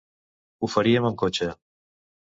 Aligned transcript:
Ho 0.63 0.69
faríem 0.77 1.07
amb 1.11 1.21
cotxe. 1.25 1.53